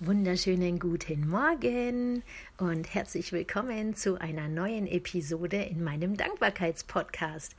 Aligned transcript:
Wunderschönen 0.00 0.80
guten 0.80 1.28
Morgen 1.28 2.24
und 2.58 2.94
herzlich 2.94 3.30
willkommen 3.30 3.94
zu 3.94 4.20
einer 4.20 4.48
neuen 4.48 4.88
Episode 4.88 5.62
in 5.62 5.84
meinem 5.84 6.16
Dankbarkeitspodcast. 6.16 7.54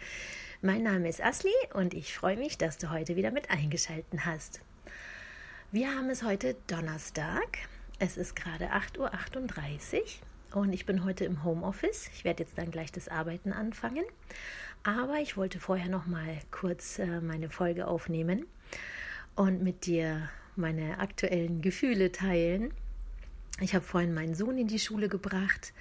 Mein 0.62 0.84
Name 0.84 1.08
ist 1.08 1.24
Asli 1.24 1.54
und 1.74 1.94
ich 1.94 2.14
freue 2.14 2.36
mich, 2.36 2.58
dass 2.58 2.78
du 2.78 2.90
heute 2.90 3.16
wieder 3.16 3.32
mit 3.32 3.50
eingeschaltet 3.50 4.26
hast. 4.26 4.60
Wir 5.72 5.96
haben 5.96 6.10
es 6.10 6.24
heute 6.24 6.58
Donnerstag. 6.68 7.58
Es 8.00 8.18
ist 8.18 8.36
gerade 8.36 8.66
8.38 8.74 9.96
Uhr 10.54 10.62
und 10.62 10.74
ich 10.74 10.86
bin 10.86 11.06
heute 11.06 11.24
im 11.24 11.46
Homeoffice. 11.46 12.10
Ich 12.14 12.26
werde 12.26 12.44
jetzt 12.44 12.58
dann 12.58 12.70
gleich 12.70 12.92
das 12.92 13.08
Arbeiten 13.08 13.54
anfangen. 13.54 14.04
Aber 14.84 15.20
ich 15.22 15.38
wollte 15.38 15.62
vorher 15.62 15.88
noch 15.88 16.06
mal 16.06 16.38
kurz 16.52 17.00
äh, 17.00 17.22
meine 17.22 17.50
Folge 17.50 17.88
aufnehmen 17.88 18.46
und 19.36 19.64
mit 19.64 19.86
dir 19.86 20.30
meine 20.58 21.00
aktuellen 21.00 21.62
Gefühle 21.62 22.12
teilen. 22.12 22.72
Ich 23.62 23.74
habe 23.74 23.86
vorhin 23.86 24.14
meinen 24.14 24.36
Sohn 24.36 24.58
in 24.58 24.68
die 24.68 24.80
Schule 24.80 25.08
gebracht 25.08 25.74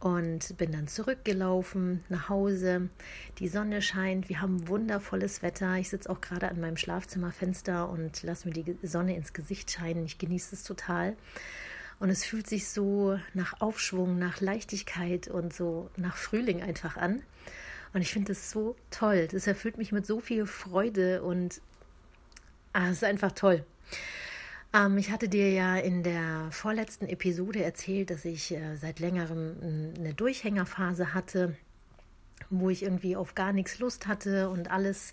und 0.00 0.56
bin 0.56 0.72
dann 0.72 0.88
zurückgelaufen 0.88 2.02
nach 2.08 2.28
Hause. 2.28 2.88
Die 3.38 3.48
Sonne 3.48 3.82
scheint, 3.82 4.28
wir 4.28 4.40
haben 4.40 4.66
wundervolles 4.66 5.42
Wetter. 5.42 5.76
Ich 5.76 5.90
sitze 5.90 6.10
auch 6.10 6.20
gerade 6.20 6.48
an 6.48 6.60
meinem 6.60 6.76
Schlafzimmerfenster 6.76 7.88
und 7.88 8.22
lasse 8.22 8.48
mir 8.48 8.54
die 8.54 8.76
Sonne 8.82 9.14
ins 9.14 9.32
Gesicht 9.32 9.70
scheinen. 9.70 10.06
Ich 10.06 10.18
genieße 10.18 10.56
es 10.56 10.64
total. 10.64 11.16
Und 12.00 12.08
es 12.08 12.24
fühlt 12.24 12.48
sich 12.48 12.68
so 12.68 13.20
nach 13.34 13.60
Aufschwung, 13.60 14.18
nach 14.18 14.40
Leichtigkeit 14.40 15.28
und 15.28 15.52
so 15.52 15.90
nach 15.96 16.16
Frühling 16.16 16.62
einfach 16.62 16.96
an. 16.96 17.22
Und 17.92 18.00
ich 18.00 18.12
finde 18.12 18.32
es 18.32 18.50
so 18.50 18.74
toll. 18.90 19.28
Das 19.30 19.46
erfüllt 19.46 19.76
mich 19.76 19.92
mit 19.92 20.06
so 20.06 20.18
viel 20.18 20.46
Freude 20.46 21.22
und 21.22 21.60
ah, 22.72 22.86
es 22.88 22.98
ist 22.98 23.04
einfach 23.04 23.32
toll. 23.32 23.64
Ähm, 24.72 24.98
ich 24.98 25.10
hatte 25.10 25.28
dir 25.28 25.50
ja 25.50 25.76
in 25.76 26.02
der 26.02 26.48
vorletzten 26.50 27.06
Episode 27.06 27.62
erzählt, 27.62 28.10
dass 28.10 28.24
ich 28.24 28.52
äh, 28.52 28.76
seit 28.76 29.00
längerem 29.00 29.94
eine 29.98 30.14
Durchhängerphase 30.14 31.14
hatte, 31.14 31.56
wo 32.50 32.70
ich 32.70 32.82
irgendwie 32.82 33.16
auf 33.16 33.34
gar 33.34 33.52
nichts 33.52 33.78
Lust 33.78 34.06
hatte 34.06 34.48
und 34.48 34.70
alles, 34.70 35.12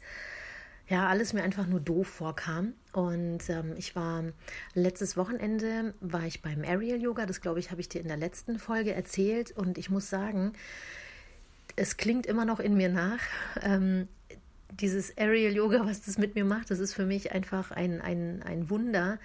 ja, 0.87 1.07
alles 1.07 1.33
mir 1.33 1.43
einfach 1.43 1.67
nur 1.67 1.79
doof 1.79 2.07
vorkam. 2.07 2.73
Und 2.93 3.49
ähm, 3.49 3.73
ich 3.77 3.95
war 3.95 4.23
letztes 4.73 5.17
Wochenende 5.17 5.93
war 6.01 6.23
ich 6.23 6.41
beim 6.41 6.63
Aerial 6.63 7.01
Yoga, 7.01 7.25
das 7.25 7.41
glaube 7.41 7.59
ich, 7.59 7.71
habe 7.71 7.81
ich 7.81 7.89
dir 7.89 8.01
in 8.01 8.07
der 8.07 8.17
letzten 8.17 8.59
Folge 8.59 8.93
erzählt. 8.93 9.51
Und 9.51 9.77
ich 9.77 9.89
muss 9.89 10.09
sagen, 10.09 10.53
es 11.75 11.97
klingt 11.97 12.25
immer 12.25 12.45
noch 12.45 12.59
in 12.59 12.75
mir 12.75 12.89
nach. 12.89 13.19
Ähm, 13.61 14.07
dieses 14.71 15.17
Aerial 15.17 15.53
Yoga, 15.53 15.85
was 15.85 16.01
das 16.01 16.17
mit 16.17 16.35
mir 16.35 16.45
macht, 16.45 16.71
das 16.71 16.79
ist 16.79 16.93
für 16.93 17.05
mich 17.05 17.31
einfach 17.31 17.71
ein, 17.71 18.01
ein, 18.01 18.43
ein 18.43 18.69
Wunder. 18.69 19.19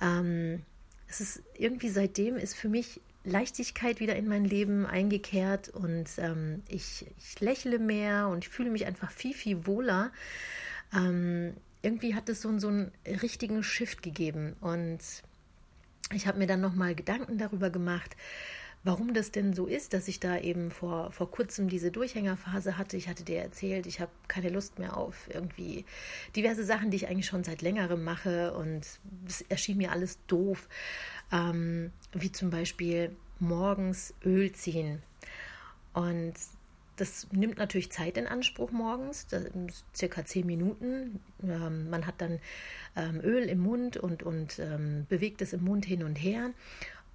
Ähm, 0.00 0.62
es 1.08 1.20
ist 1.20 1.42
irgendwie 1.56 1.88
seitdem 1.88 2.36
ist 2.36 2.54
für 2.54 2.68
mich 2.68 3.00
Leichtigkeit 3.24 3.98
wieder 3.98 4.14
in 4.16 4.28
mein 4.28 4.44
Leben 4.44 4.86
eingekehrt 4.86 5.68
und 5.68 6.06
ähm, 6.18 6.62
ich, 6.68 7.06
ich 7.18 7.40
lächle 7.40 7.78
mehr 7.78 8.28
und 8.28 8.44
ich 8.44 8.48
fühle 8.48 8.70
mich 8.70 8.86
einfach 8.86 9.10
viel, 9.10 9.34
viel 9.34 9.66
wohler. 9.66 10.12
Ähm, 10.94 11.54
irgendwie 11.82 12.14
hat 12.14 12.28
es 12.28 12.40
so, 12.40 12.56
so 12.58 12.68
einen 12.68 12.92
richtigen 13.22 13.62
Shift 13.62 14.02
gegeben 14.02 14.54
und 14.60 15.00
ich 16.12 16.26
habe 16.28 16.38
mir 16.38 16.46
dann 16.46 16.60
nochmal 16.60 16.94
Gedanken 16.94 17.36
darüber 17.36 17.70
gemacht, 17.70 18.16
warum 18.86 19.14
das 19.14 19.32
denn 19.32 19.52
so 19.52 19.66
ist, 19.66 19.94
dass 19.94 20.06
ich 20.06 20.20
da 20.20 20.38
eben 20.38 20.70
vor, 20.70 21.10
vor 21.10 21.28
kurzem 21.28 21.68
diese 21.68 21.90
Durchhängerphase 21.90 22.78
hatte. 22.78 22.96
Ich 22.96 23.08
hatte 23.08 23.24
dir 23.24 23.40
erzählt, 23.40 23.84
ich 23.86 24.00
habe 24.00 24.12
keine 24.28 24.48
Lust 24.48 24.78
mehr 24.78 24.96
auf 24.96 25.28
irgendwie 25.28 25.84
diverse 26.36 26.64
Sachen, 26.64 26.92
die 26.92 26.96
ich 26.96 27.08
eigentlich 27.08 27.26
schon 27.26 27.42
seit 27.42 27.62
längerem 27.62 28.04
mache 28.04 28.54
und 28.54 28.86
es 29.26 29.42
erschien 29.48 29.78
mir 29.78 29.90
alles 29.90 30.20
doof, 30.28 30.68
ähm, 31.32 31.90
wie 32.12 32.30
zum 32.30 32.50
Beispiel 32.50 33.10
morgens 33.40 34.14
Öl 34.24 34.52
ziehen. 34.52 35.02
Und 35.92 36.34
das 36.96 37.26
nimmt 37.32 37.58
natürlich 37.58 37.90
Zeit 37.90 38.16
in 38.16 38.26
Anspruch 38.26 38.70
morgens, 38.70 39.26
circa 39.94 40.24
zehn 40.24 40.46
Minuten. 40.46 41.20
Ähm, 41.42 41.90
man 41.90 42.06
hat 42.06 42.20
dann 42.20 42.38
ähm, 42.94 43.20
Öl 43.22 43.48
im 43.48 43.58
Mund 43.58 43.96
und, 43.96 44.22
und 44.22 44.58
ähm, 44.58 45.06
bewegt 45.08 45.42
es 45.42 45.52
im 45.52 45.64
Mund 45.64 45.84
hin 45.84 46.02
und 46.04 46.16
her. 46.16 46.52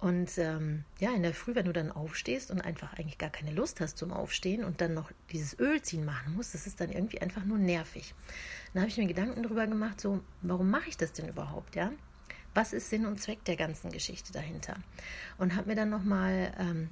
Und 0.02 0.36
ähm, 0.36 0.82
ja, 0.98 1.12
in 1.14 1.22
der 1.22 1.32
Früh, 1.32 1.54
wenn 1.54 1.66
du 1.66 1.72
dann 1.72 1.92
aufstehst 1.92 2.50
und 2.50 2.60
einfach 2.60 2.94
eigentlich 2.94 3.18
gar 3.18 3.30
keine 3.30 3.52
Lust 3.52 3.80
hast 3.80 3.96
zum 3.96 4.12
Aufstehen 4.12 4.64
und 4.64 4.80
dann 4.80 4.94
noch 4.94 5.12
dieses 5.30 5.56
Ölziehen 5.60 6.04
machen 6.04 6.34
musst, 6.34 6.54
das 6.54 6.66
ist 6.66 6.80
dann 6.80 6.90
irgendwie 6.90 7.22
einfach 7.22 7.44
nur 7.44 7.56
nervig. 7.56 8.12
Dann 8.74 8.82
habe 8.82 8.90
ich 8.90 8.98
mir 8.98 9.06
Gedanken 9.06 9.44
darüber 9.44 9.64
gemacht, 9.64 10.00
so, 10.00 10.20
warum 10.40 10.70
mache 10.70 10.88
ich 10.88 10.96
das 10.96 11.12
denn 11.12 11.28
überhaupt, 11.28 11.76
ja? 11.76 11.92
Was 12.52 12.72
ist 12.72 12.90
Sinn 12.90 13.06
und 13.06 13.20
Zweck 13.20 13.44
der 13.44 13.54
ganzen 13.54 13.92
Geschichte 13.92 14.32
dahinter? 14.32 14.74
Und 15.38 15.54
habe 15.54 15.68
mir 15.68 15.76
dann 15.76 15.90
nochmal 15.90 16.52
ähm, 16.58 16.88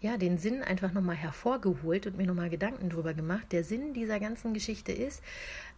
ja, 0.00 0.16
den 0.16 0.38
Sinn 0.38 0.62
einfach 0.62 0.94
nochmal 0.94 1.16
hervorgeholt 1.16 2.06
und 2.06 2.16
mir 2.16 2.26
nochmal 2.26 2.48
Gedanken 2.48 2.88
darüber 2.88 3.12
gemacht. 3.12 3.52
Der 3.52 3.62
Sinn 3.62 3.92
dieser 3.92 4.20
ganzen 4.20 4.54
Geschichte 4.54 4.90
ist, 4.90 5.22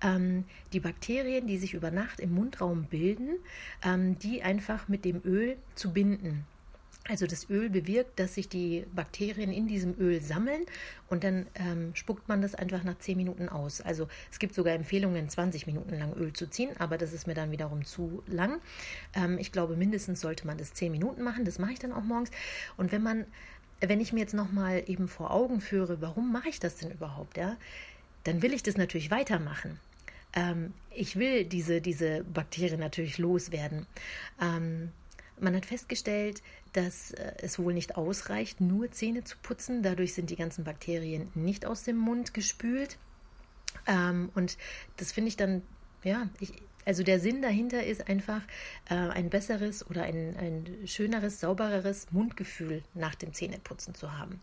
ähm, 0.05 0.45
die 0.73 0.81
Bakterien, 0.81 1.49
die 1.49 1.59
sich 1.59 1.75
über 1.75 1.91
Nacht 1.91 2.21
im 2.21 2.33
Mundraum 2.33 2.85
bilden, 2.85 3.39
ähm, 3.83 4.21
die 4.21 4.45
einfach 4.45 4.87
mit 4.87 5.05
dem 5.05 5.21
Öl 5.25 5.57
zu 5.75 5.93
binden. 5.93 6.45
Also 7.09 7.27
das 7.27 7.49
Öl 7.49 7.71
bewirkt, 7.71 8.19
dass 8.19 8.35
sich 8.35 8.49
die 8.49 8.85
Bakterien 8.95 9.53
in 9.53 9.69
diesem 9.69 9.99
Öl 9.99 10.21
sammeln 10.21 10.63
und 11.09 11.23
dann 11.23 11.47
ähm, 11.55 11.95
spuckt 11.95 12.29
man 12.29 12.43
das 12.43 12.55
einfach 12.55 12.83
nach 12.83 12.99
10 12.99 13.17
Minuten 13.17 13.49
aus. 13.49 13.81
Also 13.81 14.09
es 14.31 14.39
gibt 14.39 14.55
sogar 14.55 14.75
Empfehlungen, 14.75 15.29
20 15.29 15.67
Minuten 15.67 15.97
lang 15.99 16.15
Öl 16.15 16.33
zu 16.33 16.49
ziehen, 16.49 16.71
aber 16.79 16.99
das 16.99 17.13
ist 17.13 17.27
mir 17.27 17.35
dann 17.35 17.53
wiederum 17.53 17.85
zu 17.85 18.23
lang. 18.27 18.61
Ähm, 19.15 19.39
ich 19.39 19.53
glaube, 19.53 19.77
mindestens 19.77 20.21
sollte 20.21 20.47
man 20.47 20.59
das 20.59 20.75
10 20.75 20.91
Minuten 20.91 21.23
machen. 21.23 21.45
Das 21.45 21.59
mache 21.59 21.73
ich 21.73 21.79
dann 21.79 21.93
auch 21.93 22.03
morgens. 22.03 22.31
Und 22.77 22.91
wenn 22.91 23.03
man, 23.03 23.25
wenn 23.81 24.01
ich 24.01 24.13
mir 24.13 24.21
jetzt 24.21 24.35
nochmal 24.35 24.83
eben 24.87 25.07
vor 25.07 25.31
Augen 25.31 25.61
führe, 25.61 26.01
warum 26.01 26.33
mache 26.33 26.49
ich 26.49 26.59
das 26.59 26.77
denn 26.77 26.91
überhaupt, 26.91 27.37
ja, 27.37 27.57
dann 28.25 28.43
will 28.43 28.53
ich 28.53 28.65
das 28.65 28.77
natürlich 28.77 29.11
weitermachen 29.13 29.79
ähm, 30.37 30.75
ich 30.91 31.17
will 31.17 31.45
diese, 31.45 31.81
diese 31.81 32.23
Bakterien 32.25 32.79
natürlich 32.79 33.19
loswerden. 33.19 33.87
Ähm, 34.41 34.93
man 35.39 35.55
hat 35.55 35.67
festgestellt, 35.67 36.43
dass 36.73 37.13
äh, 37.13 37.33
es 37.39 37.59
wohl 37.59 37.75
nicht 37.75 37.97
ausreicht, 37.97 38.61
nur 38.61 38.91
Zähne 38.91 39.25
zu 39.25 39.37
putzen. 39.43 39.83
Dadurch 39.83 40.15
sind 40.15 40.31
die 40.31 40.37
ganzen 40.37 40.65
Bakterien 40.65 41.31
nicht 41.35 41.67
aus 41.67 41.83
dem 41.83 41.97
Mund 41.97 42.35
gespült. 42.35 42.99
Ähm, 43.87 44.31
und 44.35 44.57
das 44.97 45.13
finde 45.13 45.29
ich 45.29 45.37
dann, 45.37 45.63
ja, 46.03 46.29
ich, 46.41 46.53
also 46.85 47.03
der 47.03 47.21
Sinn 47.21 47.43
dahinter 47.43 47.85
ist 47.85 48.09
einfach 48.09 48.43
äh, 48.89 48.95
ein 48.95 49.29
besseres 49.29 49.89
oder 49.89 50.05
ein, 50.05 50.37
ein 50.37 50.87
schöneres, 50.87 51.41
saubereres 51.41 52.11
Mundgefühl 52.13 52.83
nach 52.95 53.15
dem 53.15 53.33
Zähneputzen 53.33 53.95
zu 53.95 54.17
haben. 54.17 54.41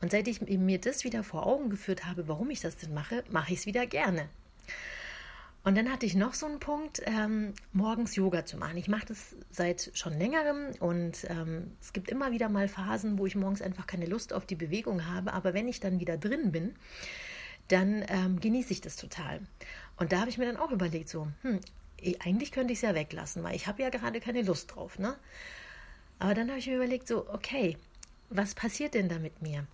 Und 0.00 0.10
seit 0.10 0.28
ich 0.28 0.40
mir 0.40 0.80
das 0.80 1.04
wieder 1.04 1.24
vor 1.24 1.46
Augen 1.46 1.70
geführt 1.70 2.04
habe, 2.04 2.28
warum 2.28 2.50
ich 2.50 2.60
das 2.60 2.76
denn 2.76 2.94
mache, 2.94 3.24
mache 3.30 3.52
ich 3.52 3.60
es 3.60 3.66
wieder 3.66 3.86
gerne. 3.86 4.28
Und 5.64 5.76
dann 5.76 5.90
hatte 5.90 6.06
ich 6.06 6.14
noch 6.14 6.34
so 6.34 6.46
einen 6.46 6.60
Punkt, 6.60 7.02
ähm, 7.04 7.52
morgens 7.72 8.16
Yoga 8.16 8.46
zu 8.46 8.56
machen. 8.56 8.76
Ich 8.78 8.88
mache 8.88 9.06
das 9.06 9.36
seit 9.50 9.90
schon 9.94 10.18
längerem 10.18 10.72
und 10.80 11.26
ähm, 11.28 11.76
es 11.80 11.92
gibt 11.92 12.10
immer 12.10 12.30
wieder 12.32 12.48
mal 12.48 12.68
Phasen, 12.68 13.18
wo 13.18 13.26
ich 13.26 13.36
morgens 13.36 13.60
einfach 13.60 13.86
keine 13.86 14.06
Lust 14.06 14.32
auf 14.32 14.46
die 14.46 14.54
Bewegung 14.54 15.06
habe. 15.06 15.32
Aber 15.32 15.54
wenn 15.54 15.68
ich 15.68 15.80
dann 15.80 16.00
wieder 16.00 16.16
drin 16.16 16.52
bin, 16.52 16.74
dann 17.68 18.04
ähm, 18.08 18.40
genieße 18.40 18.72
ich 18.72 18.80
das 18.80 18.96
total. 18.96 19.40
Und 19.96 20.12
da 20.12 20.20
habe 20.20 20.30
ich 20.30 20.38
mir 20.38 20.46
dann 20.46 20.56
auch 20.56 20.70
überlegt, 20.70 21.08
so, 21.08 21.28
hm, 21.42 21.60
eigentlich 22.20 22.52
könnte 22.52 22.72
ich 22.72 22.78
es 22.78 22.82
ja 22.82 22.94
weglassen, 22.94 23.42
weil 23.42 23.56
ich 23.56 23.66
habe 23.66 23.82
ja 23.82 23.90
gerade 23.90 24.20
keine 24.20 24.42
Lust 24.42 24.74
drauf. 24.74 24.98
Ne? 24.98 25.16
Aber 26.18 26.34
dann 26.34 26.48
habe 26.48 26.58
ich 26.58 26.66
mir 26.66 26.76
überlegt, 26.76 27.08
so, 27.08 27.28
okay, 27.28 27.76
was 28.30 28.54
passiert 28.54 28.94
denn 28.94 29.08
da 29.08 29.18
mit 29.18 29.42
mir? 29.42 29.66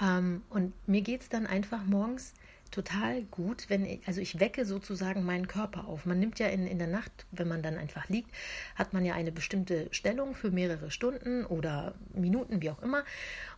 Ähm, 0.00 0.42
und 0.50 0.72
mir 0.88 1.02
geht 1.02 1.22
es 1.22 1.28
dann 1.28 1.46
einfach 1.46 1.84
morgens 1.84 2.32
total 2.70 3.22
gut, 3.24 3.66
wenn 3.68 3.84
ich, 3.84 4.06
also 4.06 4.20
ich 4.20 4.40
wecke 4.40 4.64
sozusagen 4.64 5.24
meinen 5.24 5.48
Körper 5.48 5.86
auf. 5.86 6.06
Man 6.06 6.18
nimmt 6.18 6.38
ja 6.38 6.48
in, 6.48 6.66
in 6.66 6.78
der 6.78 6.88
Nacht, 6.88 7.26
wenn 7.30 7.48
man 7.48 7.62
dann 7.62 7.76
einfach 7.76 8.08
liegt, 8.08 8.30
hat 8.74 8.92
man 8.92 9.04
ja 9.04 9.14
eine 9.14 9.32
bestimmte 9.32 9.88
Stellung 9.90 10.34
für 10.34 10.50
mehrere 10.50 10.90
Stunden 10.90 11.44
oder 11.44 11.94
Minuten, 12.14 12.62
wie 12.62 12.70
auch 12.70 12.82
immer. 12.82 13.04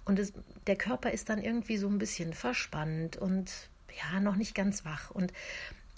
Und 0.04 0.18
es, 0.18 0.32
der 0.66 0.76
Körper 0.76 1.10
ist 1.10 1.28
dann 1.28 1.42
irgendwie 1.42 1.76
so 1.76 1.88
ein 1.88 1.98
bisschen 1.98 2.32
verspannt 2.32 3.16
und 3.16 3.50
ja, 3.96 4.20
noch 4.20 4.36
nicht 4.36 4.54
ganz 4.54 4.84
wach. 4.84 5.10
Und 5.10 5.32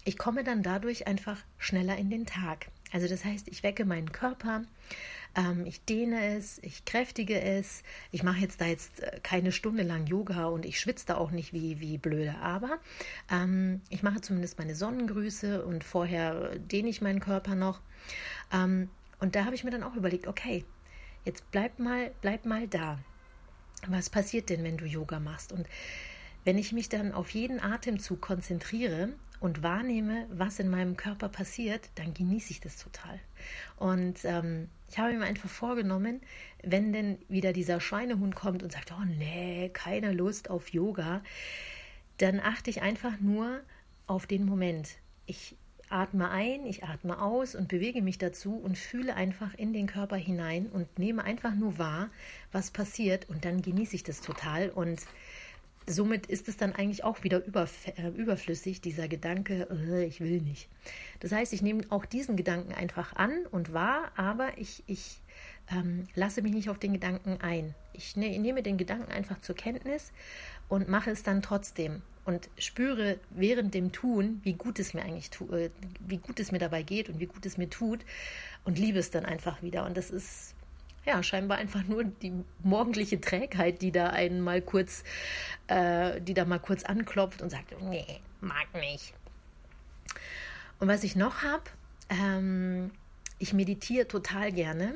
ich 0.04 0.18
komme 0.18 0.44
dann 0.44 0.62
dadurch 0.62 1.06
einfach 1.06 1.38
schneller 1.58 1.96
in 1.96 2.10
den 2.10 2.26
Tag. 2.26 2.66
Also 2.92 3.08
das 3.08 3.24
heißt, 3.24 3.48
ich 3.48 3.62
wecke 3.62 3.84
meinen 3.84 4.12
Körper, 4.12 4.62
ähm, 5.34 5.64
ich 5.66 5.84
dehne 5.84 6.36
es, 6.36 6.58
ich 6.58 6.84
kräftige 6.84 7.40
es. 7.40 7.82
Ich 8.10 8.22
mache 8.22 8.40
jetzt 8.40 8.60
da 8.60 8.66
jetzt 8.66 9.02
äh, 9.02 9.20
keine 9.22 9.52
Stunde 9.52 9.82
lang 9.82 10.06
Yoga 10.06 10.46
und 10.46 10.66
ich 10.66 10.78
schwitze 10.78 11.06
da 11.06 11.16
auch 11.16 11.30
nicht 11.30 11.52
wie, 11.52 11.80
wie 11.80 11.98
blöde, 11.98 12.36
aber 12.36 12.78
ähm, 13.30 13.80
ich 13.88 14.02
mache 14.02 14.20
zumindest 14.20 14.58
meine 14.58 14.74
Sonnengrüße 14.74 15.64
und 15.64 15.84
vorher 15.84 16.58
dehne 16.58 16.88
ich 16.88 17.00
meinen 17.00 17.20
Körper 17.20 17.54
noch. 17.54 17.80
Ähm, 18.52 18.90
und 19.20 19.34
da 19.34 19.44
habe 19.44 19.54
ich 19.54 19.64
mir 19.64 19.70
dann 19.70 19.84
auch 19.84 19.94
überlegt, 19.94 20.26
okay, 20.26 20.64
jetzt 21.24 21.50
bleib 21.50 21.78
mal, 21.78 22.10
bleib 22.20 22.44
mal 22.44 22.68
da. 22.68 22.98
Was 23.88 24.10
passiert 24.10 24.50
denn, 24.50 24.62
wenn 24.64 24.76
du 24.76 24.84
Yoga 24.84 25.18
machst? 25.18 25.52
Und 25.52 25.66
wenn 26.44 26.58
ich 26.58 26.72
mich 26.72 26.88
dann 26.88 27.12
auf 27.12 27.30
jeden 27.30 27.60
Atemzug 27.60 28.20
konzentriere 28.20 29.10
und 29.42 29.62
wahrnehme, 29.64 30.26
was 30.30 30.60
in 30.60 30.68
meinem 30.68 30.96
Körper 30.96 31.28
passiert, 31.28 31.90
dann 31.96 32.14
genieße 32.14 32.52
ich 32.52 32.60
das 32.60 32.76
total. 32.76 33.18
Und 33.76 34.24
ähm, 34.24 34.68
ich 34.88 34.98
habe 34.98 35.12
mir 35.14 35.24
einfach 35.24 35.48
vorgenommen, 35.48 36.20
wenn 36.62 36.92
denn 36.92 37.18
wieder 37.28 37.52
dieser 37.52 37.80
Schweinehund 37.80 38.36
kommt 38.36 38.62
und 38.62 38.70
sagt, 38.70 38.92
oh 38.92 39.04
nee, 39.04 39.68
keine 39.72 40.12
Lust 40.12 40.48
auf 40.48 40.68
Yoga, 40.68 41.22
dann 42.18 42.38
achte 42.38 42.70
ich 42.70 42.82
einfach 42.82 43.18
nur 43.18 43.60
auf 44.06 44.26
den 44.26 44.46
Moment. 44.46 44.90
Ich 45.26 45.56
atme 45.88 46.30
ein, 46.30 46.64
ich 46.64 46.84
atme 46.84 47.20
aus 47.20 47.56
und 47.56 47.66
bewege 47.66 48.00
mich 48.00 48.18
dazu 48.18 48.54
und 48.54 48.78
fühle 48.78 49.16
einfach 49.16 49.54
in 49.54 49.72
den 49.72 49.88
Körper 49.88 50.16
hinein 50.16 50.66
und 50.66 51.00
nehme 51.00 51.24
einfach 51.24 51.54
nur 51.54 51.78
wahr, 51.78 52.10
was 52.52 52.70
passiert 52.70 53.28
und 53.28 53.44
dann 53.44 53.60
genieße 53.60 53.96
ich 53.96 54.04
das 54.04 54.20
total 54.20 54.70
und 54.70 55.00
somit 55.86 56.26
ist 56.26 56.48
es 56.48 56.56
dann 56.56 56.72
eigentlich 56.72 57.04
auch 57.04 57.22
wieder 57.24 57.42
äh, 57.46 58.08
überflüssig, 58.14 58.80
dieser 58.80 59.08
Gedanke, 59.08 59.68
äh, 59.70 60.04
ich 60.04 60.20
will 60.20 60.40
nicht. 60.40 60.68
Das 61.20 61.32
heißt, 61.32 61.52
ich 61.52 61.62
nehme 61.62 61.84
auch 61.90 62.04
diesen 62.04 62.36
Gedanken 62.36 62.72
einfach 62.72 63.14
an 63.16 63.46
und 63.50 63.72
wahr, 63.72 64.12
aber 64.16 64.58
ich, 64.58 64.82
ich 64.86 65.20
ähm, 65.70 66.06
lasse 66.14 66.42
mich 66.42 66.52
nicht 66.52 66.68
auf 66.68 66.78
den 66.78 66.92
Gedanken 66.92 67.38
ein. 67.40 67.74
Ich 67.92 68.16
ne, 68.16 68.38
nehme 68.38 68.62
den 68.62 68.78
Gedanken 68.78 69.10
einfach 69.12 69.40
zur 69.40 69.54
Kenntnis 69.54 70.12
und 70.68 70.88
mache 70.88 71.10
es 71.10 71.22
dann 71.22 71.42
trotzdem 71.42 72.02
und 72.24 72.48
spüre 72.58 73.18
während 73.30 73.74
dem 73.74 73.92
Tun, 73.92 74.40
wie 74.44 74.54
gut 74.54 74.78
es 74.78 74.94
mir 74.94 75.02
eigentlich 75.02 75.30
äh, 75.50 75.70
wie 76.00 76.18
gut 76.18 76.38
es 76.40 76.52
mir 76.52 76.58
dabei 76.58 76.82
geht 76.82 77.08
und 77.08 77.20
wie 77.20 77.26
gut 77.26 77.44
es 77.46 77.58
mir 77.58 77.68
tut 77.68 78.04
und 78.64 78.78
liebe 78.78 78.98
es 78.98 79.10
dann 79.10 79.24
einfach 79.24 79.62
wieder. 79.62 79.84
Und 79.84 79.96
das 79.96 80.10
ist 80.10 80.54
ja, 81.04 81.22
scheinbar 81.22 81.58
einfach 81.58 81.84
nur 81.84 82.04
die 82.04 82.32
morgendliche 82.62 83.20
Trägheit, 83.20 83.82
die 83.82 83.92
da 83.92 84.10
einen 84.10 84.40
mal 84.40 84.62
kurz, 84.62 85.04
äh, 85.66 86.20
die 86.20 86.34
da 86.34 86.44
mal 86.44 86.60
kurz 86.60 86.84
anklopft 86.84 87.42
und 87.42 87.50
sagt, 87.50 87.74
nee, 87.82 88.20
mag 88.40 88.72
nicht. 88.74 89.14
Und 90.78 90.88
was 90.88 91.04
ich 91.04 91.16
noch 91.16 91.42
habe, 91.42 91.64
ähm, 92.08 92.90
ich 93.38 93.52
meditiere 93.52 94.06
total 94.06 94.52
gerne 94.52 94.94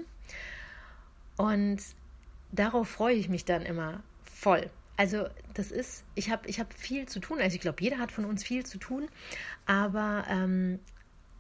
und 1.37 1.79
darauf 2.53 2.89
freue 2.89 3.15
ich 3.15 3.29
mich 3.29 3.45
dann 3.45 3.63
immer 3.63 4.03
voll. 4.25 4.71
Also 4.97 5.27
das 5.55 5.71
ist, 5.71 6.05
ich 6.15 6.31
habe 6.31 6.49
ich 6.49 6.59
hab 6.59 6.73
viel 6.73 7.07
zu 7.07 7.21
tun. 7.21 7.39
Also 7.41 7.57
ich 7.57 7.61
glaube, 7.61 7.83
jeder 7.83 7.99
hat 7.99 8.13
von 8.13 8.25
uns 8.25 8.43
viel 8.45 8.65
zu 8.65 8.79
tun, 8.79 9.09
aber 9.67 10.25
ähm, 10.29 10.79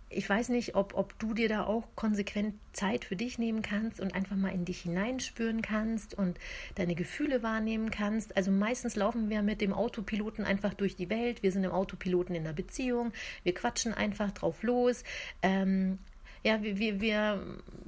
ich 0.08 0.28
weiß 0.28 0.50
nicht, 0.50 0.76
ob, 0.76 0.94
ob 0.94 1.18
du 1.18 1.34
dir 1.34 1.48
da 1.48 1.64
auch 1.64 1.84
konsequent 1.96 2.54
Zeit 2.72 3.04
für 3.04 3.16
dich 3.16 3.38
nehmen 3.38 3.62
kannst 3.62 4.00
und 4.00 4.14
einfach 4.14 4.36
mal 4.36 4.52
in 4.52 4.64
dich 4.64 4.82
hineinspüren 4.82 5.62
kannst 5.62 6.14
und 6.14 6.38
deine 6.76 6.94
Gefühle 6.94 7.42
wahrnehmen 7.42 7.90
kannst. 7.90 8.36
Also 8.36 8.52
meistens 8.52 8.94
laufen 8.94 9.30
wir 9.30 9.42
mit 9.42 9.60
dem 9.60 9.72
Autopiloten 9.72 10.44
einfach 10.44 10.74
durch 10.74 10.94
die 10.94 11.10
Welt. 11.10 11.42
Wir 11.42 11.50
sind 11.50 11.64
im 11.64 11.72
Autopiloten 11.72 12.36
in 12.36 12.44
der 12.44 12.52
Beziehung. 12.52 13.12
Wir 13.42 13.54
quatschen 13.54 13.94
einfach 13.94 14.30
drauf 14.30 14.62
los. 14.62 15.02
Ähm, 15.42 15.98
ja, 16.44 16.62
wir, 16.62 16.78
wir, 16.78 17.00
wir 17.00 17.42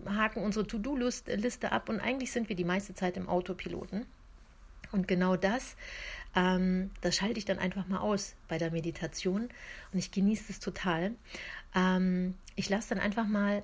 haken 0.06 0.42
unsere 0.42 0.66
To-Do-Liste 0.66 1.70
ab 1.70 1.88
und 1.88 2.00
eigentlich 2.00 2.32
sind 2.32 2.48
wir 2.48 2.56
die 2.56 2.64
meiste 2.64 2.94
Zeit 2.94 3.16
im 3.16 3.28
Autopiloten. 3.28 4.06
Und 4.90 5.06
genau 5.06 5.36
das, 5.36 5.76
ähm, 6.34 6.90
das 7.00 7.16
schalte 7.16 7.38
ich 7.38 7.44
dann 7.44 7.58
einfach 7.58 7.86
mal 7.88 7.98
aus 7.98 8.34
bei 8.48 8.58
der 8.58 8.70
Meditation 8.70 9.48
und 9.92 9.98
ich 9.98 10.10
genieße 10.10 10.50
es 10.50 10.60
total. 10.60 11.12
Ähm, 11.74 12.34
ich 12.56 12.68
lasse 12.68 12.90
dann 12.90 13.00
einfach 13.00 13.26
mal 13.26 13.62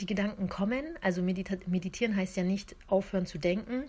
die 0.00 0.06
Gedanken 0.06 0.48
kommen. 0.48 0.84
Also 1.00 1.22
meditieren 1.22 2.16
heißt 2.16 2.36
ja 2.36 2.42
nicht 2.42 2.76
aufhören 2.88 3.26
zu 3.26 3.38
denken 3.38 3.84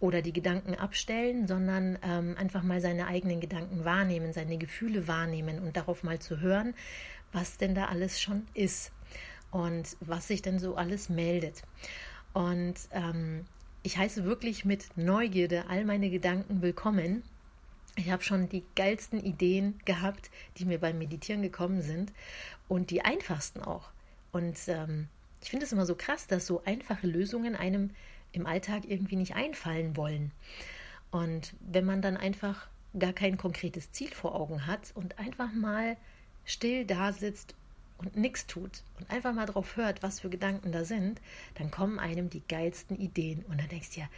oder 0.00 0.22
die 0.22 0.32
Gedanken 0.32 0.74
abstellen, 0.74 1.46
sondern 1.46 1.98
ähm, 2.02 2.36
einfach 2.38 2.62
mal 2.62 2.80
seine 2.80 3.06
eigenen 3.06 3.40
Gedanken 3.40 3.84
wahrnehmen, 3.84 4.32
seine 4.32 4.56
Gefühle 4.56 5.08
wahrnehmen 5.08 5.58
und 5.58 5.76
darauf 5.76 6.02
mal 6.02 6.18
zu 6.18 6.40
hören, 6.40 6.74
was 7.32 7.58
denn 7.58 7.74
da 7.74 7.86
alles 7.86 8.20
schon 8.20 8.46
ist 8.54 8.92
und 9.50 9.96
was 10.00 10.28
sich 10.28 10.42
denn 10.42 10.58
so 10.58 10.76
alles 10.76 11.08
meldet. 11.08 11.62
Und 12.32 12.76
ähm, 12.92 13.44
ich 13.82 13.98
heiße 13.98 14.24
wirklich 14.24 14.64
mit 14.64 14.96
Neugierde 14.96 15.64
all 15.68 15.84
meine 15.84 16.10
Gedanken 16.10 16.62
willkommen. 16.62 17.22
Ich 17.98 18.12
habe 18.12 18.22
schon 18.22 18.48
die 18.48 18.62
geilsten 18.76 19.18
Ideen 19.18 19.80
gehabt, 19.84 20.30
die 20.56 20.64
mir 20.64 20.78
beim 20.78 20.98
Meditieren 20.98 21.42
gekommen 21.42 21.82
sind 21.82 22.12
und 22.68 22.90
die 22.90 23.02
einfachsten 23.02 23.60
auch. 23.60 23.90
Und 24.30 24.56
ähm, 24.68 25.08
ich 25.42 25.50
finde 25.50 25.66
es 25.66 25.72
immer 25.72 25.84
so 25.84 25.96
krass, 25.96 26.28
dass 26.28 26.46
so 26.46 26.62
einfache 26.64 27.08
Lösungen 27.08 27.56
einem 27.56 27.90
im 28.30 28.46
Alltag 28.46 28.84
irgendwie 28.86 29.16
nicht 29.16 29.34
einfallen 29.34 29.96
wollen. 29.96 30.30
Und 31.10 31.54
wenn 31.58 31.84
man 31.84 32.00
dann 32.00 32.16
einfach 32.16 32.68
gar 32.96 33.12
kein 33.12 33.36
konkretes 33.36 33.90
Ziel 33.90 34.10
vor 34.10 34.36
Augen 34.36 34.68
hat 34.68 34.92
und 34.94 35.18
einfach 35.18 35.52
mal 35.52 35.96
still 36.44 36.84
da 36.84 37.12
sitzt 37.12 37.56
und 37.98 38.16
nichts 38.16 38.46
tut 38.46 38.84
und 39.00 39.10
einfach 39.10 39.34
mal 39.34 39.46
drauf 39.46 39.76
hört, 39.76 40.04
was 40.04 40.20
für 40.20 40.30
Gedanken 40.30 40.70
da 40.70 40.84
sind, 40.84 41.20
dann 41.56 41.72
kommen 41.72 41.98
einem 41.98 42.30
die 42.30 42.46
geilsten 42.46 42.96
Ideen. 42.96 43.44
Und 43.48 43.60
dann 43.60 43.68
denkst 43.68 43.94
du 43.94 44.00
ja, 44.02 44.08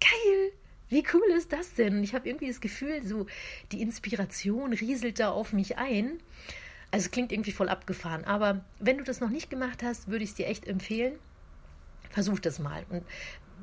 geil, 0.00 0.52
wie 0.88 1.04
cool 1.12 1.36
ist 1.36 1.52
das 1.52 1.74
denn? 1.74 2.02
Ich 2.02 2.14
habe 2.14 2.28
irgendwie 2.28 2.48
das 2.48 2.60
Gefühl, 2.60 3.04
so 3.04 3.26
die 3.72 3.82
Inspiration 3.82 4.72
rieselt 4.72 5.18
da 5.20 5.30
auf 5.30 5.52
mich 5.52 5.78
ein. 5.78 6.18
Also 6.90 7.06
es 7.06 7.10
klingt 7.10 7.32
irgendwie 7.32 7.52
voll 7.52 7.68
abgefahren. 7.68 8.24
Aber 8.24 8.64
wenn 8.78 8.98
du 8.98 9.04
das 9.04 9.20
noch 9.20 9.30
nicht 9.30 9.50
gemacht 9.50 9.82
hast, 9.82 10.08
würde 10.08 10.24
ich 10.24 10.30
es 10.30 10.36
dir 10.36 10.46
echt 10.46 10.66
empfehlen. 10.66 11.18
Versuch 12.10 12.38
das 12.38 12.58
mal. 12.58 12.84
Und 12.88 13.04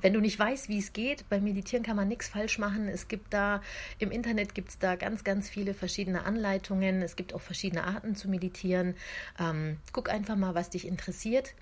wenn 0.01 0.13
du 0.13 0.19
nicht 0.19 0.37
weißt, 0.37 0.67
wie 0.67 0.79
es 0.79 0.91
geht, 0.91 1.27
beim 1.29 1.45
Meditieren 1.45 1.83
kann 1.83 1.95
man 1.95 2.09
nichts 2.09 2.27
falsch 2.27 2.59
machen. 2.59 2.89
Es 2.89 3.07
gibt 3.07 3.33
da, 3.33 3.61
im 3.99 4.11
Internet 4.11 4.53
gibt 4.53 4.69
es 4.69 4.77
da 4.77 4.97
ganz, 4.97 5.23
ganz 5.23 5.49
viele 5.49 5.73
verschiedene 5.73 6.25
Anleitungen. 6.25 7.01
Es 7.01 7.15
gibt 7.15 7.33
auch 7.33 7.41
verschiedene 7.41 7.85
Arten 7.85 8.15
zu 8.15 8.29
meditieren. 8.29 8.95
Ähm, 9.39 9.77
guck 9.93 10.09
einfach 10.09 10.35
mal, 10.35 10.55
was 10.55 10.69
dich 10.69 10.85
interessiert. 10.85 11.53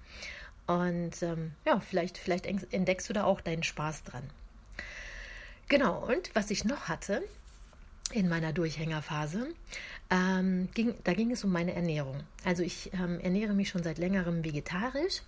Und 0.66 1.22
ähm, 1.22 1.52
ja, 1.66 1.80
vielleicht, 1.80 2.18
vielleicht 2.18 2.48
entdeckst 2.48 3.08
du 3.10 3.14
da 3.14 3.26
auch 3.26 3.42
deinen 3.42 3.64
Spaß 3.64 4.04
dran. 4.04 4.24
Genau, 5.72 6.06
und 6.06 6.36
was 6.36 6.52
ich 6.52 6.66
noch 6.66 6.90
hatte 6.90 7.24
in 8.12 8.28
meiner 8.28 8.52
Durchhängerphase, 8.52 9.48
ähm, 10.10 10.68
ging, 10.74 10.96
da 11.06 11.14
ging 11.14 11.32
es 11.32 11.46
um 11.46 11.52
meine 11.54 11.74
Ernährung. 11.74 12.24
Also 12.44 12.62
ich 12.62 12.92
ähm, 12.94 13.22
ernähre 13.22 13.54
mich 13.54 13.70
schon 13.70 13.82
seit 13.82 13.98
längerem 13.98 14.44
vegetarisch 14.44 15.22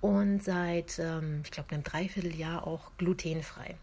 und 0.00 0.42
seit, 0.42 0.98
ähm, 0.98 1.42
ich 1.44 1.50
glaube, 1.50 1.72
einem 1.72 1.82
Dreivierteljahr 1.82 2.66
auch 2.66 2.90
glutenfrei. 2.96 3.76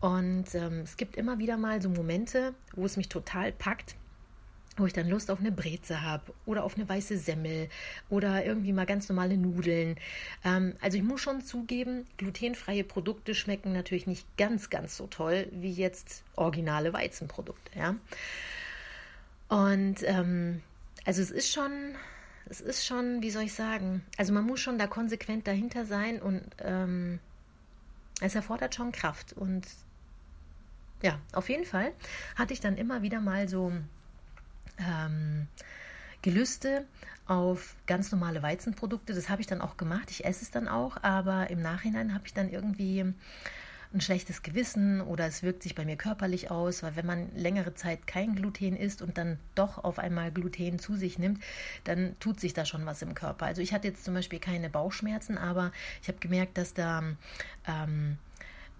Und 0.00 0.54
ähm, 0.54 0.80
es 0.80 0.96
gibt 0.96 1.14
immer 1.14 1.38
wieder 1.38 1.58
mal 1.58 1.82
so 1.82 1.90
Momente, 1.90 2.54
wo 2.74 2.86
es 2.86 2.96
mich 2.96 3.10
total 3.10 3.52
packt, 3.52 3.96
wo 4.76 4.86
ich 4.86 4.92
dann 4.92 5.08
Lust 5.08 5.30
auf 5.30 5.40
eine 5.40 5.52
Breze 5.52 6.02
habe 6.02 6.32
oder 6.46 6.64
auf 6.64 6.76
eine 6.76 6.88
weiße 6.88 7.18
Semmel 7.18 7.68
oder 8.10 8.44
irgendwie 8.44 8.72
mal 8.72 8.86
ganz 8.86 9.08
normale 9.08 9.36
Nudeln. 9.36 9.96
Ähm, 10.44 10.74
also 10.80 10.96
ich 10.96 11.04
muss 11.04 11.20
schon 11.20 11.42
zugeben, 11.42 12.06
glutenfreie 12.16 12.84
Produkte 12.84 13.34
schmecken 13.34 13.72
natürlich 13.72 14.06
nicht 14.06 14.26
ganz, 14.36 14.70
ganz 14.70 14.96
so 14.96 15.06
toll 15.06 15.48
wie 15.52 15.72
jetzt 15.72 16.24
originale 16.36 16.92
Weizenprodukte. 16.92 17.78
Ja? 17.78 17.94
Und 19.48 20.02
ähm, 20.02 20.62
also 21.04 21.22
es 21.22 21.30
ist 21.30 21.52
schon, 21.52 21.94
es 22.46 22.60
ist 22.60 22.84
schon, 22.84 23.22
wie 23.22 23.30
soll 23.30 23.44
ich 23.44 23.54
sagen, 23.54 24.04
also 24.16 24.32
man 24.32 24.44
muss 24.44 24.60
schon 24.60 24.78
da 24.78 24.86
konsequent 24.86 25.46
dahinter 25.46 25.84
sein 25.84 26.20
und 26.20 26.42
ähm, 26.58 27.20
es 28.20 28.34
erfordert 28.34 28.74
schon 28.74 28.90
Kraft. 28.92 29.32
Und 29.34 29.66
ja, 31.02 31.18
auf 31.32 31.48
jeden 31.48 31.64
Fall 31.64 31.92
hatte 32.34 32.52
ich 32.52 32.60
dann 32.60 32.76
immer 32.76 33.02
wieder 33.02 33.20
mal 33.20 33.48
so 33.48 33.72
ähm, 34.78 35.46
Gelüste 36.22 36.84
auf 37.26 37.76
ganz 37.86 38.12
normale 38.12 38.42
Weizenprodukte. 38.42 39.14
Das 39.14 39.28
habe 39.28 39.40
ich 39.40 39.46
dann 39.46 39.60
auch 39.60 39.76
gemacht. 39.76 40.10
Ich 40.10 40.24
esse 40.24 40.44
es 40.44 40.50
dann 40.50 40.68
auch, 40.68 40.96
aber 41.02 41.50
im 41.50 41.62
Nachhinein 41.62 42.14
habe 42.14 42.26
ich 42.26 42.34
dann 42.34 42.50
irgendwie 42.50 43.04
ein 43.94 44.00
schlechtes 44.00 44.42
Gewissen 44.42 45.00
oder 45.00 45.26
es 45.26 45.42
wirkt 45.42 45.62
sich 45.62 45.74
bei 45.74 45.84
mir 45.84 45.96
körperlich 45.96 46.50
aus, 46.50 46.82
weil 46.82 46.96
wenn 46.96 47.06
man 47.06 47.34
längere 47.36 47.74
Zeit 47.74 48.06
kein 48.06 48.34
Gluten 48.34 48.76
isst 48.76 49.02
und 49.02 49.16
dann 49.16 49.38
doch 49.54 49.82
auf 49.82 49.98
einmal 49.98 50.32
Gluten 50.32 50.78
zu 50.78 50.96
sich 50.96 51.18
nimmt, 51.18 51.42
dann 51.84 52.18
tut 52.18 52.40
sich 52.40 52.52
da 52.52 52.64
schon 52.64 52.84
was 52.86 53.02
im 53.02 53.14
Körper. 53.14 53.46
Also 53.46 53.62
ich 53.62 53.72
hatte 53.72 53.88
jetzt 53.88 54.04
zum 54.04 54.14
Beispiel 54.14 54.40
keine 54.40 54.68
Bauchschmerzen, 54.68 55.38
aber 55.38 55.70
ich 56.02 56.08
habe 56.08 56.18
gemerkt, 56.18 56.58
dass 56.58 56.74
da 56.74 57.04
ähm, 57.68 58.18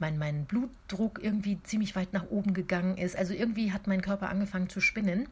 mein, 0.01 0.19
mein 0.19 0.45
Blutdruck 0.47 1.23
irgendwie 1.23 1.63
ziemlich 1.63 1.95
weit 1.95 2.13
nach 2.13 2.29
oben 2.31 2.53
gegangen 2.53 2.99
ist. 2.99 3.17
Also 3.17 3.33
irgendwie 3.33 3.73
hat 3.73 3.87
mein 3.87 4.03
Körper 4.03 4.29
angefangen 4.29 4.69
zu 4.69 4.81
spinnen. 4.81 5.29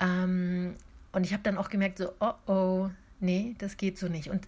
Ähm, 0.00 0.74
und 1.12 1.24
ich 1.24 1.32
habe 1.32 1.42
dann 1.42 1.58
auch 1.58 1.70
gemerkt, 1.70 1.98
so, 1.98 2.12
oh 2.20 2.34
oh, 2.46 2.90
nee, 3.20 3.54
das 3.58 3.76
geht 3.76 3.98
so 3.98 4.08
nicht. 4.08 4.28
Und 4.28 4.46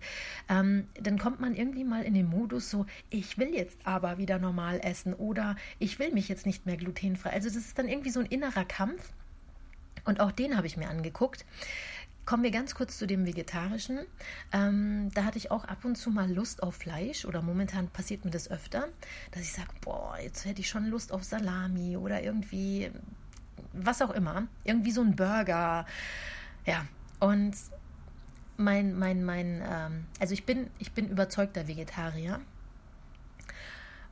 ähm, 0.48 0.86
dann 1.00 1.18
kommt 1.18 1.40
man 1.40 1.54
irgendwie 1.54 1.84
mal 1.84 2.04
in 2.04 2.14
den 2.14 2.28
Modus 2.28 2.70
so, 2.70 2.86
ich 3.10 3.38
will 3.38 3.54
jetzt 3.54 3.78
aber 3.84 4.18
wieder 4.18 4.38
normal 4.38 4.80
essen 4.82 5.14
oder 5.14 5.56
ich 5.78 5.98
will 5.98 6.12
mich 6.12 6.28
jetzt 6.28 6.46
nicht 6.46 6.66
mehr 6.66 6.76
glutenfrei. 6.76 7.30
Also 7.30 7.48
das 7.48 7.56
ist 7.56 7.78
dann 7.78 7.88
irgendwie 7.88 8.10
so 8.10 8.20
ein 8.20 8.26
innerer 8.26 8.64
Kampf. 8.64 9.12
Und 10.04 10.20
auch 10.20 10.32
den 10.32 10.56
habe 10.56 10.66
ich 10.66 10.76
mir 10.76 10.88
angeguckt. 10.88 11.44
Kommen 12.24 12.42
wir 12.42 12.50
ganz 12.50 12.74
kurz 12.74 12.98
zu 12.98 13.06
dem 13.06 13.24
Vegetarischen. 13.24 14.00
Ähm, 14.52 15.10
da 15.14 15.24
hatte 15.24 15.38
ich 15.38 15.50
auch 15.50 15.64
ab 15.64 15.84
und 15.84 15.96
zu 15.96 16.10
mal 16.10 16.30
Lust 16.30 16.62
auf 16.62 16.74
Fleisch 16.76 17.24
oder 17.24 17.40
momentan 17.40 17.88
passiert 17.88 18.26
mir 18.26 18.30
das 18.30 18.50
öfter, 18.50 18.88
dass 19.30 19.42
ich 19.42 19.52
sage, 19.52 19.70
boah, 19.80 20.18
jetzt 20.22 20.44
hätte 20.44 20.60
ich 20.60 20.68
schon 20.68 20.86
Lust 20.86 21.10
auf 21.12 21.24
Salami 21.24 21.96
oder 21.96 22.22
irgendwie 22.22 22.90
was 23.84 24.02
auch 24.02 24.10
immer. 24.10 24.46
Irgendwie 24.64 24.90
so 24.90 25.00
ein 25.00 25.16
Burger. 25.16 25.86
Ja, 26.66 26.86
und 27.20 27.54
mein, 28.56 28.98
mein, 28.98 29.24
mein, 29.24 29.62
ähm, 29.66 30.06
also 30.20 30.34
ich 30.34 30.44
bin, 30.44 30.68
ich 30.78 30.92
bin 30.92 31.08
überzeugter 31.08 31.68
Vegetarier. 31.68 32.40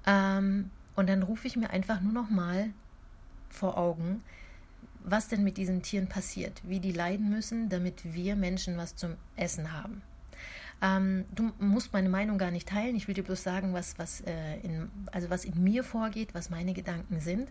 Ähm, 0.06 0.70
und 0.94 1.08
dann 1.08 1.22
rufe 1.22 1.46
ich 1.46 1.56
mir 1.56 1.70
einfach 1.70 2.00
nur 2.00 2.12
noch 2.12 2.30
mal 2.30 2.70
vor 3.50 3.76
Augen, 3.76 4.22
was 5.04 5.28
denn 5.28 5.44
mit 5.44 5.56
diesen 5.56 5.82
Tieren 5.82 6.08
passiert, 6.08 6.62
wie 6.64 6.80
die 6.80 6.92
leiden 6.92 7.28
müssen, 7.28 7.68
damit 7.68 8.14
wir 8.14 8.36
Menschen 8.36 8.76
was 8.76 8.96
zum 8.96 9.16
Essen 9.36 9.72
haben. 9.72 10.02
Ähm, 10.82 11.24
du 11.34 11.52
musst 11.58 11.92
meine 11.92 12.08
Meinung 12.08 12.38
gar 12.38 12.50
nicht 12.50 12.68
teilen. 12.68 12.96
Ich 12.96 13.08
will 13.08 13.14
dir 13.14 13.24
bloß 13.24 13.42
sagen, 13.42 13.72
was, 13.72 13.98
was, 13.98 14.20
äh, 14.22 14.58
in, 14.62 14.90
also 15.10 15.30
was 15.30 15.44
in 15.44 15.62
mir 15.62 15.84
vorgeht, 15.84 16.34
was 16.34 16.50
meine 16.50 16.74
Gedanken 16.74 17.20
sind. 17.20 17.48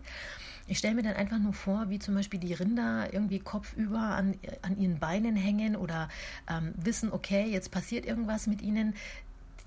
Ich 0.68 0.78
stelle 0.78 0.94
mir 0.94 1.02
dann 1.02 1.14
einfach 1.14 1.38
nur 1.38 1.52
vor, 1.52 1.86
wie 1.88 1.98
zum 1.98 2.14
Beispiel 2.14 2.40
die 2.40 2.52
Rinder 2.52 3.12
irgendwie 3.12 3.38
kopfüber 3.38 3.98
an, 3.98 4.34
an 4.62 4.78
ihren 4.78 4.98
Beinen 4.98 5.36
hängen 5.36 5.76
oder 5.76 6.08
ähm, 6.48 6.74
wissen, 6.76 7.12
okay, 7.12 7.46
jetzt 7.46 7.70
passiert 7.70 8.04
irgendwas 8.04 8.46
mit 8.46 8.62
ihnen. 8.62 8.94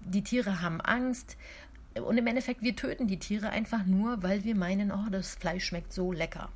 Die 0.01 0.23
Tiere 0.23 0.61
haben 0.61 0.81
Angst. 0.81 1.37
Und 1.95 2.17
im 2.17 2.27
Endeffekt, 2.27 2.61
wir 2.61 2.75
töten 2.75 3.07
die 3.07 3.19
Tiere 3.19 3.49
einfach 3.49 3.85
nur, 3.85 4.23
weil 4.23 4.43
wir 4.43 4.55
meinen, 4.55 4.91
oh, 4.91 5.09
das 5.11 5.35
Fleisch 5.35 5.65
schmeckt 5.65 5.91
so 5.91 6.11
lecker. 6.11 6.49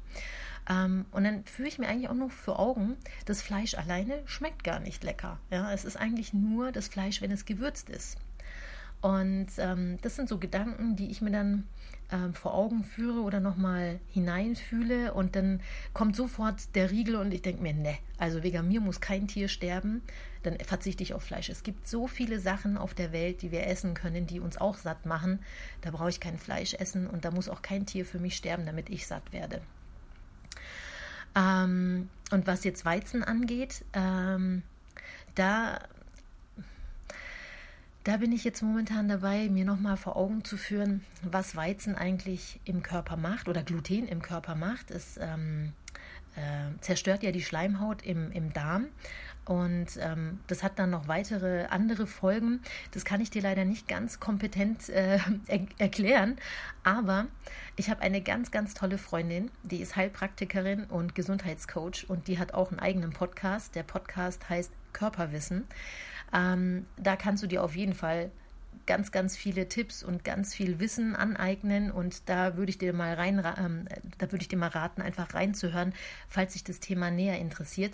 Ähm, 0.70 1.06
und 1.12 1.24
dann 1.24 1.44
führe 1.46 1.68
ich 1.68 1.80
mir 1.80 1.88
eigentlich 1.88 2.10
auch 2.10 2.16
noch 2.16 2.32
für 2.32 2.58
Augen, 2.60 2.96
das 3.26 3.42
Fleisch 3.42 3.76
alleine 3.76 4.22
schmeckt 4.26 4.64
gar 4.64 4.80
nicht 4.80 5.04
lecker. 5.04 5.40
Ja, 5.52 5.72
es 5.74 5.86
ist 5.86 5.98
eigentlich 5.98 6.34
nur 6.34 6.72
das 6.72 6.88
Fleisch, 6.88 7.22
wenn 7.22 7.32
es 7.32 7.46
gewürzt 7.46 7.90
ist. 7.90 8.18
Und 9.02 9.48
ähm, 9.58 9.98
das 10.02 10.16
sind 10.16 10.30
so 10.30 10.38
Gedanken, 10.38 10.96
die 10.96 11.12
ich 11.12 11.22
mir 11.22 11.32
dann 11.32 11.68
ähm, 12.10 12.34
vor 12.34 12.54
Augen 12.54 12.86
führe 12.86 13.20
oder 13.20 13.42
nochmal 13.42 14.00
hineinfühle 14.14 15.14
und 15.14 15.36
dann 15.36 15.60
kommt 15.94 16.16
sofort 16.16 16.74
der 16.76 16.90
Riegel 16.90 17.16
und 17.16 17.34
ich 17.34 17.42
denke 17.42 17.62
mir, 17.62 17.74
ne, 17.74 17.98
also 18.18 18.44
wegen 18.44 18.66
mir 18.68 18.80
muss 18.80 19.02
kein 19.02 19.28
Tier 19.28 19.50
sterben, 19.50 20.02
dann 20.44 20.58
verzichte 20.60 21.04
ich 21.04 21.14
auf 21.14 21.24
Fleisch. 21.24 21.50
Es 21.50 21.64
gibt 21.64 21.86
so 21.86 22.08
viele 22.08 22.40
Sachen 22.40 22.78
auf 22.78 22.94
der 22.94 23.12
Welt, 23.12 23.42
die 23.42 23.52
wir 23.52 23.68
essen 23.68 23.94
können, 23.94 24.26
die 24.26 24.40
uns 24.40 24.58
auch 24.58 24.78
satt 24.78 25.06
machen. 25.06 25.40
Da 25.82 25.92
brauche 25.92 26.10
ich 26.10 26.22
kein 26.22 26.38
Fleisch 26.38 26.74
essen 26.74 27.08
und 27.08 27.26
da 27.26 27.32
muss 27.32 27.50
auch 27.50 27.62
kein 27.62 27.86
Tier 27.86 28.06
für 28.06 28.20
mich 28.20 28.38
sterben, 28.38 28.66
damit 28.66 28.90
ich 28.90 29.06
satt 29.06 29.34
werde. 29.34 29.62
Ähm, 31.36 32.10
und 32.32 32.48
was 32.48 32.64
jetzt 32.64 32.86
Weizen 32.86 33.24
angeht, 33.24 33.86
ähm, 33.94 34.64
da, 35.36 35.80
da 38.04 38.18
bin 38.18 38.32
ich 38.32 38.44
jetzt 38.44 38.62
momentan 38.62 39.08
dabei, 39.08 39.50
mir 39.50 39.66
nochmal 39.66 39.98
vor 39.98 40.16
Augen 40.16 40.44
zu 40.44 40.58
führen, 40.58 41.04
was 41.24 41.56
Weizen 41.56 41.96
eigentlich 41.96 42.60
im 42.66 42.84
Körper 42.84 43.18
macht 43.18 43.48
oder 43.48 43.64
Gluten 43.64 44.08
im 44.08 44.22
Körper 44.22 44.56
macht. 44.56 44.92
Es 44.92 45.18
ähm, 45.18 45.74
äh, 46.36 46.80
zerstört 46.82 47.24
ja 47.24 47.32
die 47.32 47.42
Schleimhaut 47.42 48.02
im, 48.02 48.32
im 48.32 48.54
Darm 48.54 48.88
und 49.46 49.98
ähm, 50.00 50.40
das 50.48 50.64
hat 50.64 50.80
dann 50.80 50.90
noch 50.90 51.08
weitere 51.08 51.66
andere 51.66 52.08
Folgen. 52.08 52.62
Das 52.92 53.04
kann 53.04 53.20
ich 53.20 53.30
dir 53.30 53.42
leider 53.42 53.66
nicht 53.66 53.88
ganz 53.88 54.20
kompetent 54.20 54.90
äh, 54.90 55.20
er 55.48 55.66
erklären. 55.78 56.38
Aber 56.84 57.28
ich 57.76 57.90
habe 57.90 58.02
eine 58.02 58.22
ganz, 58.22 58.52
ganz 58.52 58.74
tolle 58.74 58.98
Freundin, 58.98 59.52
die 59.64 59.82
ist 59.82 59.96
Heilpraktikerin 59.96 60.86
und 60.86 61.16
Gesundheitscoach 61.16 62.06
und 62.08 62.28
die 62.28 62.40
hat 62.40 62.54
auch 62.54 62.72
einen 62.72 62.80
eigenen 62.80 63.12
Podcast. 63.12 63.76
Der 63.76 63.84
Podcast 63.84 64.50
heißt 64.50 64.72
Körperwissen. 64.94 65.66
Ähm, 66.34 66.86
da 66.98 67.16
kannst 67.16 67.44
du 67.44 67.48
dir 67.48 67.64
auf 67.64 67.76
jeden 67.76 67.94
Fall 67.94 68.32
ganz, 68.86 69.12
ganz 69.12 69.38
viele 69.38 69.68
Tipps 69.68 70.04
und 70.04 70.24
ganz 70.24 70.54
viel 70.54 70.80
Wissen 70.80 71.16
aneignen 71.16 71.92
und 71.92 72.30
da 72.30 72.58
würde 72.58 72.70
ich 72.70 72.78
dir 72.78 72.94
mal 72.94 73.14
rein, 73.14 73.44
ähm, 73.58 73.88
da 74.18 74.32
würde 74.32 74.42
ich 74.42 74.48
dir 74.48 74.58
mal 74.58 74.68
raten, 74.68 75.02
einfach 75.02 75.34
reinzuhören, 75.34 75.94
falls 76.28 76.54
sich 76.54 76.64
das 76.64 76.80
Thema 76.80 77.12
näher 77.12 77.40
interessiert. 77.40 77.94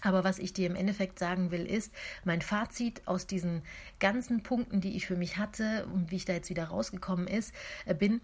Aber 0.00 0.24
was 0.24 0.38
ich 0.38 0.52
dir 0.52 0.66
im 0.66 0.76
Endeffekt 0.76 1.18
sagen 1.18 1.50
will, 1.50 1.66
ist, 1.66 1.92
mein 2.24 2.40
Fazit 2.40 3.02
aus 3.06 3.26
diesen 3.26 3.62
ganzen 4.00 4.42
Punkten, 4.42 4.80
die 4.80 4.96
ich 4.96 5.06
für 5.06 5.16
mich 5.16 5.36
hatte 5.36 5.86
und 5.92 6.10
wie 6.10 6.16
ich 6.16 6.24
da 6.24 6.32
jetzt 6.32 6.48
wieder 6.48 6.64
rausgekommen 6.64 7.26
ist, 7.26 7.54
äh, 7.84 7.94
bin, 7.94 8.20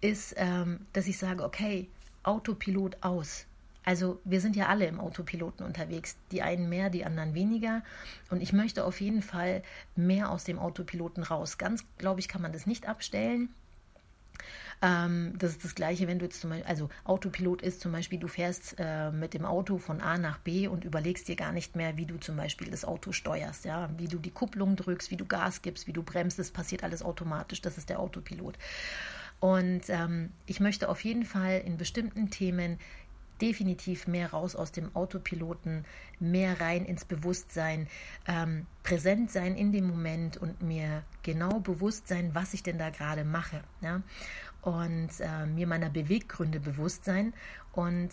ist, 0.00 0.34
ähm, 0.36 0.86
dass 0.92 1.08
ich 1.08 1.18
sage, 1.18 1.42
okay, 1.42 1.88
Autopilot 2.22 3.02
aus. 3.02 3.46
Also 3.88 4.20
wir 4.24 4.42
sind 4.42 4.54
ja 4.54 4.66
alle 4.66 4.84
im 4.84 5.00
Autopiloten 5.00 5.64
unterwegs, 5.64 6.18
die 6.30 6.42
einen 6.42 6.68
mehr, 6.68 6.90
die 6.90 7.06
anderen 7.06 7.32
weniger. 7.32 7.82
Und 8.28 8.42
ich 8.42 8.52
möchte 8.52 8.84
auf 8.84 9.00
jeden 9.00 9.22
Fall 9.22 9.62
mehr 9.96 10.30
aus 10.30 10.44
dem 10.44 10.58
Autopiloten 10.58 11.22
raus. 11.22 11.56
Ganz, 11.56 11.86
glaube 11.96 12.20
ich, 12.20 12.28
kann 12.28 12.42
man 12.42 12.52
das 12.52 12.66
nicht 12.66 12.86
abstellen. 12.86 13.48
Ähm, 14.82 15.32
das 15.38 15.52
ist 15.52 15.64
das 15.64 15.74
Gleiche, 15.74 16.06
wenn 16.06 16.18
du 16.18 16.26
jetzt 16.26 16.38
zum 16.38 16.50
Beispiel, 16.50 16.68
also 16.68 16.90
Autopilot 17.04 17.62
ist 17.62 17.80
zum 17.80 17.92
Beispiel, 17.92 18.18
du 18.18 18.28
fährst 18.28 18.74
äh, 18.76 19.10
mit 19.10 19.32
dem 19.32 19.46
Auto 19.46 19.78
von 19.78 20.02
A 20.02 20.18
nach 20.18 20.36
B 20.36 20.68
und 20.68 20.84
überlegst 20.84 21.26
dir 21.26 21.36
gar 21.36 21.52
nicht 21.52 21.74
mehr, 21.74 21.96
wie 21.96 22.04
du 22.04 22.18
zum 22.18 22.36
Beispiel 22.36 22.70
das 22.70 22.84
Auto 22.84 23.12
steuerst, 23.12 23.64
ja, 23.64 23.88
wie 23.96 24.08
du 24.08 24.18
die 24.18 24.30
Kupplung 24.30 24.76
drückst, 24.76 25.10
wie 25.10 25.16
du 25.16 25.24
Gas 25.24 25.62
gibst, 25.62 25.86
wie 25.86 25.94
du 25.94 26.02
bremst, 26.02 26.38
das 26.38 26.50
passiert 26.50 26.84
alles 26.84 27.02
automatisch, 27.02 27.62
das 27.62 27.78
ist 27.78 27.88
der 27.88 28.00
Autopilot. 28.00 28.58
Und 29.40 29.82
ähm, 29.88 30.30
ich 30.44 30.60
möchte 30.60 30.90
auf 30.90 31.02
jeden 31.04 31.24
Fall 31.24 31.62
in 31.64 31.78
bestimmten 31.78 32.28
Themen 32.30 32.78
definitiv 33.40 34.06
mehr 34.06 34.30
raus 34.30 34.56
aus 34.56 34.72
dem 34.72 34.94
Autopiloten, 34.94 35.84
mehr 36.20 36.60
rein 36.60 36.84
ins 36.84 37.04
Bewusstsein, 37.04 37.86
ähm, 38.26 38.66
präsent 38.82 39.30
sein 39.30 39.56
in 39.56 39.72
dem 39.72 39.86
Moment 39.86 40.36
und 40.36 40.62
mir 40.62 41.02
genau 41.22 41.60
bewusst 41.60 42.08
sein, 42.08 42.34
was 42.34 42.54
ich 42.54 42.62
denn 42.62 42.78
da 42.78 42.90
gerade 42.90 43.24
mache. 43.24 43.62
Ja? 43.80 44.02
und 44.62 45.20
äh, 45.20 45.46
mir 45.46 45.66
meiner 45.66 45.90
Beweggründe 45.90 46.60
bewusst 46.60 47.04
sein 47.04 47.32
und 47.72 48.10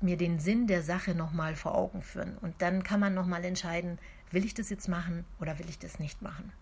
mir 0.00 0.16
den 0.16 0.38
Sinn 0.38 0.66
der 0.66 0.82
Sache 0.82 1.14
nochmal 1.14 1.54
vor 1.54 1.74
Augen 1.74 2.02
führen. 2.02 2.36
Und 2.38 2.60
dann 2.60 2.82
kann 2.82 3.00
man 3.00 3.14
nochmal 3.14 3.44
entscheiden, 3.44 3.98
will 4.30 4.44
ich 4.44 4.54
das 4.54 4.70
jetzt 4.70 4.88
machen 4.88 5.24
oder 5.40 5.58
will 5.58 5.68
ich 5.68 5.78
das 5.78 5.98
nicht 5.98 6.20
machen. 6.20 6.52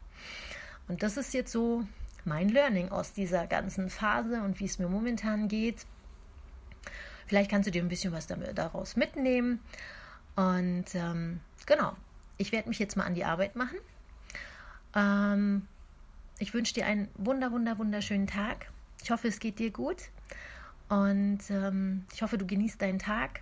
Und 0.88 1.02
das 1.02 1.16
ist 1.16 1.34
jetzt 1.34 1.52
so 1.52 1.84
mein 2.24 2.48
Learning 2.48 2.90
aus 2.90 3.12
dieser 3.12 3.46
ganzen 3.46 3.90
Phase 3.90 4.42
und 4.42 4.60
wie 4.60 4.66
es 4.66 4.78
mir 4.78 4.88
momentan 4.88 5.48
geht. 5.48 5.86
Vielleicht 7.32 7.50
kannst 7.50 7.66
du 7.66 7.70
dir 7.70 7.80
ein 7.80 7.88
bisschen 7.88 8.12
was 8.12 8.26
daraus 8.26 8.94
mitnehmen. 8.94 9.58
Und 10.36 10.84
ähm, 10.92 11.40
genau, 11.64 11.96
ich 12.36 12.52
werde 12.52 12.68
mich 12.68 12.78
jetzt 12.78 12.94
mal 12.94 13.04
an 13.04 13.14
die 13.14 13.24
Arbeit 13.24 13.56
machen. 13.56 13.78
Ähm, 14.94 15.66
ich 16.38 16.52
wünsche 16.52 16.74
dir 16.74 16.84
einen 16.84 17.08
wunder, 17.14 17.50
wunder, 17.50 17.78
wunderschönen 17.78 18.26
Tag. 18.26 18.66
Ich 19.02 19.10
hoffe, 19.10 19.28
es 19.28 19.40
geht 19.40 19.60
dir 19.60 19.70
gut 19.70 20.10
und 20.90 21.38
ähm, 21.48 22.04
ich 22.12 22.20
hoffe, 22.20 22.36
du 22.36 22.46
genießt 22.46 22.82
deinen 22.82 22.98
Tag. 22.98 23.40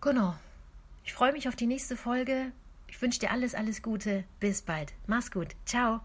Genau. 0.00 0.36
Ich 1.02 1.14
freue 1.14 1.32
mich 1.32 1.48
auf 1.48 1.56
die 1.56 1.66
nächste 1.66 1.96
Folge. 1.96 2.52
Ich 2.86 3.02
wünsche 3.02 3.18
dir 3.18 3.32
alles, 3.32 3.56
alles 3.56 3.82
Gute. 3.82 4.22
Bis 4.38 4.62
bald. 4.62 4.92
Mach's 5.08 5.32
gut. 5.32 5.56
Ciao. 5.66 6.04